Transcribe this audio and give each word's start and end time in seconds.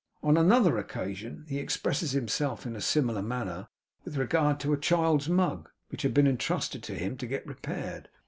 On 0.23 0.35
another 0.35 0.79
occasion 0.79 1.45
he 1.47 1.59
expresses 1.59 2.11
himself 2.13 2.65
in 2.65 2.75
a 2.75 2.81
similar 2.81 3.21
manner 3.21 3.67
with 4.03 4.17
regard 4.17 4.59
to 4.61 4.73
a 4.73 4.79
child's 4.79 5.29
mug 5.29 5.69
which 5.89 6.01
had 6.01 6.11
been 6.11 6.25
entrusted 6.25 6.81
to 6.81 6.95
him 6.95 7.17
to 7.17 7.27
get 7.27 7.45
repaired. 7.45 8.09